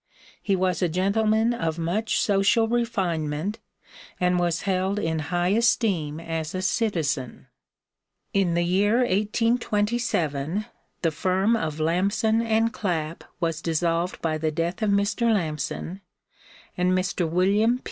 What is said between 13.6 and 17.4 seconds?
dissolved by the death of Mr. Lamson, and Mr.